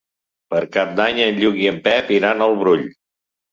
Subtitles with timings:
[0.53, 2.85] Per Cap d'Any en Lluc i en Pep iran al Brull.